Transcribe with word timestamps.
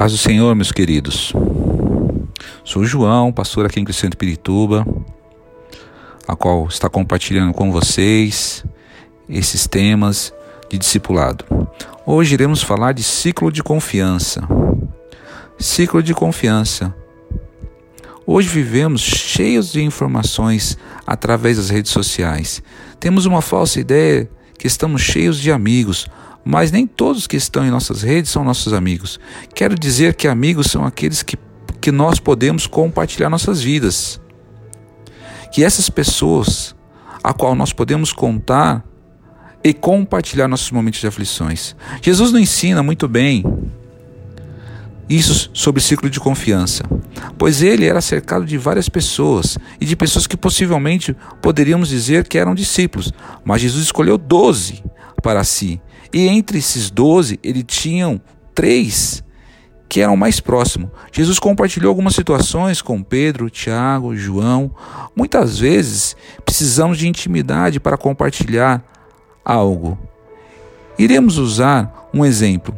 Paz 0.00 0.12
do 0.12 0.16
Senhor, 0.16 0.54
meus 0.54 0.72
queridos. 0.72 1.30
Sou 2.64 2.86
João, 2.86 3.30
pastor 3.30 3.66
aqui 3.66 3.80
em 3.80 3.84
Crescente 3.84 4.16
Pirituba, 4.16 4.86
a 6.26 6.34
qual 6.34 6.66
está 6.68 6.88
compartilhando 6.88 7.52
com 7.52 7.70
vocês 7.70 8.64
esses 9.28 9.66
temas 9.66 10.32
de 10.70 10.78
discipulado. 10.78 11.44
Hoje 12.06 12.32
iremos 12.32 12.62
falar 12.62 12.92
de 12.94 13.02
ciclo 13.02 13.52
de 13.52 13.62
confiança. 13.62 14.40
Ciclo 15.58 16.02
de 16.02 16.14
confiança. 16.14 16.96
Hoje 18.26 18.48
vivemos 18.48 19.02
cheios 19.02 19.70
de 19.70 19.82
informações 19.82 20.78
através 21.06 21.58
das 21.58 21.68
redes 21.68 21.92
sociais. 21.92 22.62
Temos 22.98 23.26
uma 23.26 23.42
falsa 23.42 23.78
ideia 23.78 24.30
que 24.56 24.66
estamos 24.66 25.02
cheios 25.02 25.38
de 25.38 25.52
amigos, 25.52 26.06
mas 26.44 26.72
nem 26.72 26.86
todos 26.86 27.26
que 27.26 27.36
estão 27.36 27.64
em 27.64 27.70
nossas 27.70 28.02
redes 28.02 28.30
são 28.30 28.44
nossos 28.44 28.72
amigos. 28.72 29.20
Quero 29.54 29.78
dizer 29.78 30.14
que 30.14 30.26
amigos 30.26 30.68
são 30.68 30.84
aqueles 30.84 31.22
que, 31.22 31.36
que 31.80 31.92
nós 31.92 32.18
podemos 32.18 32.66
compartilhar 32.66 33.28
nossas 33.28 33.62
vidas. 33.62 34.20
Que 35.52 35.64
essas 35.64 35.90
pessoas 35.90 36.74
a 37.22 37.32
qual 37.32 37.54
nós 37.54 37.72
podemos 37.72 38.12
contar 38.12 38.84
e 39.62 39.74
compartilhar 39.74 40.48
nossos 40.48 40.70
momentos 40.70 41.00
de 41.00 41.06
aflições. 41.06 41.76
Jesus 42.00 42.32
nos 42.32 42.40
ensina 42.40 42.82
muito 42.82 43.06
bem 43.06 43.44
isso 45.08 45.50
sobre 45.52 45.82
ciclo 45.82 46.08
de 46.08 46.20
confiança, 46.20 46.84
pois 47.36 47.62
ele 47.62 47.84
era 47.84 48.00
cercado 48.00 48.46
de 48.46 48.56
várias 48.56 48.88
pessoas 48.88 49.58
e 49.80 49.84
de 49.84 49.96
pessoas 49.96 50.26
que 50.26 50.36
possivelmente 50.36 51.16
poderíamos 51.42 51.88
dizer 51.88 52.26
que 52.28 52.38
eram 52.38 52.54
discípulos, 52.54 53.12
mas 53.44 53.60
Jesus 53.60 53.84
escolheu 53.84 54.16
doze 54.16 54.82
para 55.20 55.42
si 55.42 55.80
e 56.12 56.26
entre 56.28 56.58
esses 56.58 56.90
doze, 56.90 57.38
ele 57.42 57.62
tinham 57.62 58.20
três 58.54 59.22
que 59.88 60.00
eram 60.00 60.16
mais 60.16 60.38
próximos. 60.38 60.90
Jesus 61.12 61.38
compartilhou 61.38 61.88
algumas 61.88 62.14
situações 62.14 62.80
com 62.80 63.02
Pedro, 63.02 63.50
Tiago, 63.50 64.14
João. 64.16 64.74
Muitas 65.16 65.58
vezes 65.58 66.16
precisamos 66.44 66.96
de 66.96 67.08
intimidade 67.08 67.80
para 67.80 67.96
compartilhar 67.96 68.84
algo. 69.44 69.98
Iremos 70.98 71.38
usar 71.38 72.08
um 72.14 72.24
exemplo. 72.24 72.74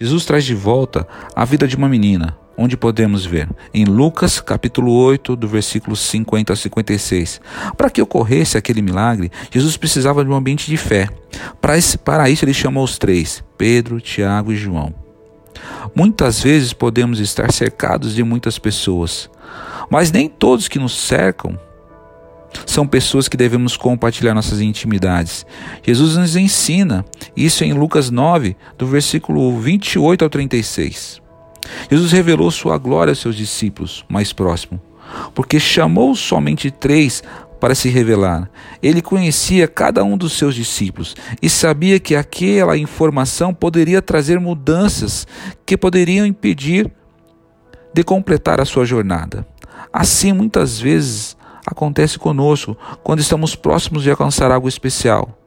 Jesus 0.00 0.24
traz 0.24 0.44
de 0.44 0.54
volta 0.54 1.06
a 1.34 1.44
vida 1.44 1.66
de 1.66 1.76
uma 1.76 1.88
menina 1.88 2.36
onde 2.56 2.76
podemos 2.76 3.26
ver 3.26 3.48
em 3.72 3.84
Lucas 3.84 4.40
capítulo 4.40 4.92
8, 4.92 5.36
do 5.36 5.46
versículo 5.46 5.94
50 5.94 6.52
a 6.52 6.56
56. 6.56 7.40
Para 7.76 7.90
que 7.90 8.00
ocorresse 8.00 8.56
aquele 8.56 8.82
milagre, 8.82 9.30
Jesus 9.50 9.76
precisava 9.76 10.24
de 10.24 10.30
um 10.30 10.34
ambiente 10.34 10.66
de 10.66 10.76
fé. 10.76 11.08
Para, 11.60 12.30
isso 12.30 12.44
ele 12.44 12.54
chamou 12.54 12.84
os 12.84 12.98
três, 12.98 13.44
Pedro, 13.58 14.00
Tiago 14.00 14.52
e 14.52 14.56
João. 14.56 14.94
Muitas 15.94 16.42
vezes 16.42 16.72
podemos 16.72 17.20
estar 17.20 17.52
cercados 17.52 18.14
de 18.14 18.22
muitas 18.22 18.58
pessoas, 18.58 19.30
mas 19.90 20.10
nem 20.10 20.28
todos 20.28 20.68
que 20.68 20.78
nos 20.78 20.96
cercam 20.96 21.58
são 22.64 22.86
pessoas 22.86 23.28
que 23.28 23.36
devemos 23.36 23.76
compartilhar 23.76 24.34
nossas 24.34 24.60
intimidades. 24.60 25.44
Jesus 25.82 26.16
nos 26.16 26.36
ensina 26.36 27.04
isso 27.36 27.64
em 27.64 27.72
Lucas 27.72 28.10
9, 28.10 28.56
do 28.78 28.86
versículo 28.86 29.58
28 29.58 30.24
ao 30.24 30.30
36. 30.30 31.25
Jesus 31.90 32.12
revelou 32.12 32.50
sua 32.50 32.78
glória 32.78 33.12
aos 33.12 33.18
seus 33.18 33.36
discípulos 33.36 34.04
mais 34.08 34.32
próximos, 34.32 34.80
porque 35.34 35.58
chamou 35.60 36.14
somente 36.14 36.70
três 36.70 37.22
para 37.60 37.74
se 37.74 37.88
revelar. 37.88 38.50
Ele 38.82 39.00
conhecia 39.00 39.66
cada 39.66 40.04
um 40.04 40.16
dos 40.16 40.32
seus 40.34 40.54
discípulos 40.54 41.16
e 41.40 41.48
sabia 41.48 41.98
que 41.98 42.14
aquela 42.14 42.76
informação 42.76 43.52
poderia 43.52 44.02
trazer 44.02 44.38
mudanças 44.38 45.26
que 45.64 45.76
poderiam 45.76 46.26
impedir 46.26 46.90
de 47.92 48.04
completar 48.04 48.60
a 48.60 48.64
sua 48.64 48.84
jornada. 48.84 49.46
Assim, 49.92 50.32
muitas 50.32 50.78
vezes 50.78 51.36
acontece 51.66 52.18
conosco 52.18 52.76
quando 53.02 53.20
estamos 53.20 53.56
próximos 53.56 54.02
de 54.02 54.10
alcançar 54.10 54.50
algo 54.50 54.68
especial. 54.68 55.45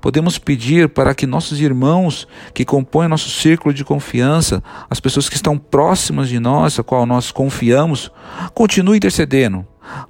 Podemos 0.00 0.38
pedir 0.38 0.88
para 0.88 1.14
que 1.14 1.26
nossos 1.26 1.60
irmãos 1.60 2.26
que 2.52 2.64
compõem 2.64 3.08
nosso 3.08 3.30
círculo 3.30 3.72
de 3.72 3.84
confiança, 3.84 4.62
as 4.90 5.00
pessoas 5.00 5.28
que 5.28 5.36
estão 5.36 5.56
próximas 5.58 6.28
de 6.28 6.40
nós, 6.40 6.78
a 6.78 6.82
qual 6.82 7.06
nós 7.06 7.30
confiamos, 7.30 8.10
continuem 8.54 8.96
intercedendo 8.96 9.66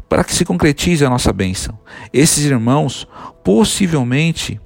para 0.08 0.24
que 0.24 0.34
se 0.34 0.44
concretize 0.44 1.04
a 1.04 1.10
nossa 1.10 1.32
bênção. 1.32 1.78
Esses 2.12 2.44
irmãos 2.44 3.06
possivelmente 3.44 4.60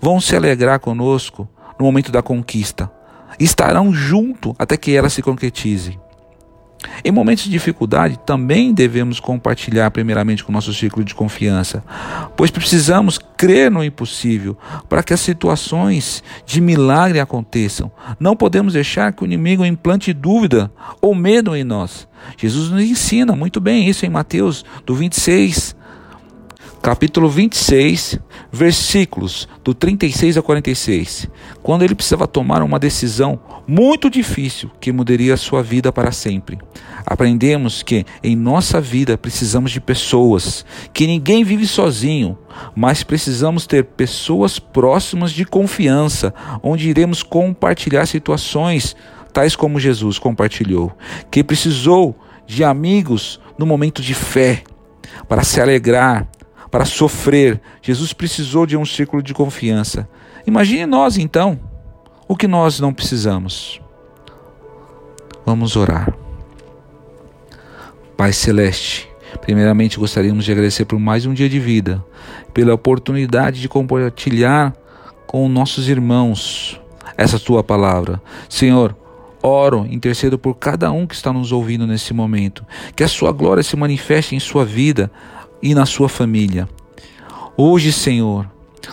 vão 0.00 0.20
se 0.20 0.36
alegrar 0.36 0.78
conosco 0.80 1.48
no 1.78 1.84
momento 1.84 2.12
da 2.12 2.22
conquista. 2.22 2.90
Estarão 3.38 3.92
junto 3.92 4.54
até 4.58 4.76
que 4.76 4.94
ela 4.94 5.08
se 5.08 5.22
concretize. 5.22 5.98
Em 7.04 7.10
momentos 7.10 7.44
de 7.44 7.50
dificuldade, 7.50 8.18
também 8.24 8.72
devemos 8.72 9.20
compartilhar 9.20 9.90
primeiramente 9.90 10.44
com 10.44 10.50
o 10.50 10.52
nosso 10.52 10.72
círculo 10.72 11.04
de 11.04 11.14
confiança, 11.14 11.82
pois 12.36 12.50
precisamos 12.50 13.18
crer 13.36 13.70
no 13.70 13.82
impossível 13.82 14.56
para 14.88 15.02
que 15.02 15.12
as 15.12 15.20
situações 15.20 16.22
de 16.46 16.60
milagre 16.60 17.20
aconteçam. 17.20 17.90
Não 18.18 18.36
podemos 18.36 18.74
deixar 18.74 19.12
que 19.12 19.22
o 19.22 19.26
inimigo 19.26 19.64
implante 19.64 20.12
dúvida 20.12 20.70
ou 21.00 21.14
medo 21.14 21.56
em 21.56 21.64
nós. 21.64 22.06
Jesus 22.36 22.70
nos 22.70 22.82
ensina 22.82 23.34
muito 23.34 23.60
bem 23.60 23.88
isso 23.88 24.06
em 24.06 24.10
Mateus 24.10 24.64
do 24.86 24.94
26 24.94 25.74
capítulo 26.82 27.28
26, 27.28 28.18
versículos 28.50 29.48
do 29.62 29.72
36 29.72 30.36
a 30.36 30.42
46, 30.42 31.28
quando 31.62 31.84
ele 31.84 31.94
precisava 31.94 32.26
tomar 32.26 32.60
uma 32.60 32.76
decisão 32.76 33.38
muito 33.68 34.10
difícil 34.10 34.68
que 34.80 34.90
mudaria 34.90 35.32
a 35.32 35.36
sua 35.36 35.62
vida 35.62 35.92
para 35.92 36.10
sempre. 36.10 36.58
Aprendemos 37.06 37.84
que 37.84 38.04
em 38.20 38.34
nossa 38.34 38.80
vida 38.80 39.16
precisamos 39.16 39.70
de 39.70 39.80
pessoas, 39.80 40.66
que 40.92 41.06
ninguém 41.06 41.44
vive 41.44 41.68
sozinho, 41.68 42.36
mas 42.74 43.04
precisamos 43.04 43.64
ter 43.64 43.84
pessoas 43.84 44.58
próximas 44.58 45.30
de 45.30 45.44
confiança, 45.44 46.34
onde 46.64 46.90
iremos 46.90 47.22
compartilhar 47.22 48.06
situações 48.06 48.96
tais 49.32 49.54
como 49.54 49.78
Jesus 49.78 50.18
compartilhou, 50.18 50.92
que 51.30 51.44
precisou 51.44 52.16
de 52.44 52.64
amigos 52.64 53.40
no 53.56 53.64
momento 53.64 54.02
de 54.02 54.14
fé, 54.14 54.64
para 55.28 55.44
se 55.44 55.60
alegrar, 55.60 56.28
para 56.72 56.86
sofrer. 56.86 57.60
Jesus 57.82 58.14
precisou 58.14 58.64
de 58.64 58.78
um 58.78 58.84
círculo 58.84 59.22
de 59.22 59.34
confiança. 59.34 60.08
Imagine 60.46 60.86
nós 60.86 61.18
então, 61.18 61.60
o 62.26 62.34
que 62.34 62.48
nós 62.48 62.80
não 62.80 62.94
precisamos. 62.94 63.78
Vamos 65.44 65.76
orar. 65.76 66.16
Pai 68.16 68.32
Celeste, 68.32 69.06
primeiramente 69.42 69.98
gostaríamos 69.98 70.46
de 70.46 70.52
agradecer 70.52 70.86
por 70.86 70.98
mais 70.98 71.26
um 71.26 71.34
dia 71.34 71.48
de 71.48 71.60
vida, 71.60 72.02
pela 72.54 72.72
oportunidade 72.72 73.60
de 73.60 73.68
compartilhar 73.68 74.72
com 75.26 75.48
nossos 75.48 75.90
irmãos 75.90 76.80
essa 77.18 77.38
tua 77.38 77.62
palavra. 77.62 78.22
Senhor, 78.48 78.96
oro, 79.42 79.86
intercedo 79.90 80.38
por 80.38 80.54
cada 80.54 80.90
um 80.90 81.06
que 81.06 81.14
está 81.14 81.32
nos 81.32 81.52
ouvindo 81.52 81.86
nesse 81.86 82.14
momento, 82.14 82.64
que 82.96 83.04
a 83.04 83.08
sua 83.08 83.30
glória 83.30 83.62
se 83.62 83.76
manifeste 83.76 84.34
em 84.34 84.40
sua 84.40 84.64
vida, 84.64 85.10
e 85.62 85.74
na 85.74 85.86
sua 85.86 86.08
família. 86.08 86.68
Hoje, 87.56 87.92
Senhor, 87.92 88.50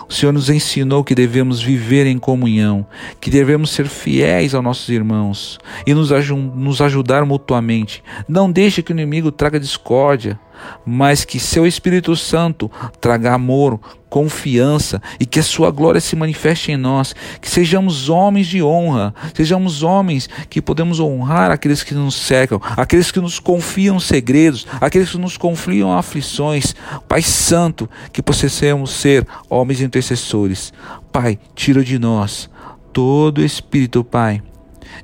o 0.08 0.14
Senhor 0.14 0.32
nos 0.32 0.50
ensinou 0.50 1.04
que 1.04 1.16
devemos 1.16 1.62
viver 1.62 2.06
em 2.06 2.20
comunhão, 2.20 2.86
que 3.20 3.30
devemos 3.30 3.72
ser 3.72 3.88
fiéis 3.88 4.54
aos 4.54 4.64
nossos 4.64 4.90
irmãos 4.90 5.60
e 5.86 5.94
nos, 5.94 6.10
nos 6.56 6.82
ajudar 6.82 7.26
mutuamente. 7.26 8.04
Não 8.28 8.52
deixe 8.52 8.84
que 8.84 8.92
o 8.92 8.94
inimigo 8.94 9.32
traga 9.32 9.60
discórdia, 9.60 10.40
mas 10.86 11.26
que 11.26 11.40
seu 11.40 11.66
Espírito 11.66 12.16
Santo 12.16 12.72
traga 13.00 13.34
amor, 13.34 13.80
confiança 14.10 15.02
e 15.20 15.26
que 15.26 15.40
a 15.40 15.44
sua 15.44 15.70
glória 15.70 16.02
se 16.02 16.16
manifeste 16.16 16.72
em 16.72 16.78
nós, 16.78 17.14
que 17.40 17.50
sejamos 17.50 18.10
homens 18.10 18.48
de 18.48 18.62
honra, 18.62 19.14
sejamos 19.34 19.84
homens 19.84 20.28
que 20.50 20.62
podemos 20.62 21.00
honrar 21.00 21.52
aqueles 21.52 21.84
que 21.84 21.94
nos 21.94 22.16
cercam, 22.16 22.60
aqueles 22.76 23.12
que 23.12 23.20
nos 23.20 23.40
confiam 23.40 24.00
segredos, 24.00 24.66
aqueles 24.82 25.12
que 25.12 25.18
nos 25.18 25.38
confiam 25.38 25.96
aflições. 25.96 26.76
Pai 27.08 27.22
Santo, 27.22 27.90
que 28.12 28.22
possamos 28.22 28.92
ser 28.92 29.26
homens 29.50 29.82
intercessores. 29.82 30.74
Pai, 31.12 31.38
tira 31.56 31.84
de 31.84 32.00
nós 32.00 32.50
todo 32.92 33.44
espírito, 33.44 34.04
Pai, 34.04 34.42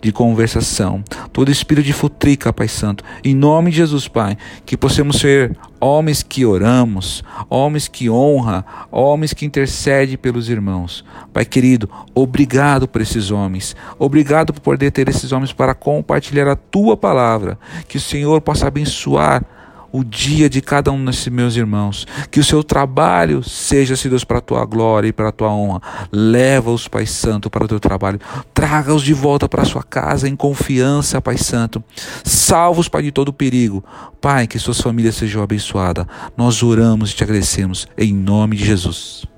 de 0.01 0.11
conversação, 0.11 1.03
todo 1.35 1.51
espírito 1.51 1.85
de 1.85 1.91
futrica, 1.91 2.53
Pai 2.53 2.69
Santo. 2.69 3.03
Em 3.21 3.35
nome 3.35 3.69
de 3.69 3.75
Jesus, 3.75 4.07
Pai, 4.07 4.37
que 4.65 4.77
possamos 4.77 5.17
ser 5.17 5.53
homens 5.81 6.23
que 6.23 6.45
oramos, 6.45 7.25
homens 7.49 7.89
que 7.89 8.09
honra, 8.09 8.65
homens 8.89 9.33
que 9.33 9.45
intercede 9.45 10.15
pelos 10.15 10.47
irmãos. 10.47 11.03
Pai 11.33 11.43
querido, 11.43 11.89
obrigado 12.13 12.87
por 12.87 13.01
esses 13.01 13.31
homens. 13.31 13.75
Obrigado 13.99 14.53
por 14.53 14.61
poder 14.61 14.91
ter 14.91 15.09
esses 15.09 15.33
homens 15.33 15.51
para 15.51 15.75
compartilhar 15.75 16.47
a 16.47 16.55
tua 16.55 16.95
palavra. 16.95 17.59
Que 17.85 17.97
o 17.97 18.01
Senhor 18.01 18.39
possa 18.39 18.67
abençoar 18.67 19.43
o 19.95 20.03
dia 20.03 20.49
de 20.49 20.61
cada 20.61 20.91
um 20.91 21.05
desses 21.05 21.27
meus 21.29 21.55
irmãos. 21.55 22.05
Que 22.29 22.39
o 22.39 22.43
seu 22.43 22.63
trabalho 22.63 23.41
seja, 23.43 23.95
se 23.95 24.09
Deus, 24.09 24.23
para 24.23 24.39
a 24.39 24.41
tua 24.41 24.65
glória 24.65 25.07
e 25.07 25.13
para 25.13 25.29
a 25.29 25.31
tua 25.31 25.49
honra. 25.49 25.81
Leva-os, 26.11 26.87
Pai 26.87 27.05
Santo, 27.05 27.49
para 27.49 27.63
o 27.63 27.67
teu 27.67 27.79
trabalho. 27.79 28.19
Traga-os 28.53 29.01
de 29.01 29.13
volta 29.13 29.47
para 29.47 29.61
a 29.61 29.65
sua 29.65 29.83
casa 29.83 30.27
em 30.27 30.35
confiança, 30.35 31.21
Pai 31.21 31.37
Santo. 31.37 31.83
Salva-os, 32.23 32.89
Pai, 32.89 33.03
de 33.03 33.11
todo 33.11 33.31
perigo. 33.31 33.83
Pai, 34.19 34.47
que 34.47 34.59
suas 34.59 34.81
famílias 34.81 35.15
sejam 35.15 35.41
abençoadas. 35.41 36.05
Nós 36.35 36.61
oramos 36.61 37.11
e 37.11 37.15
te 37.15 37.23
agradecemos 37.23 37.87
em 37.97 38.13
nome 38.13 38.57
de 38.57 38.65
Jesus. 38.65 39.34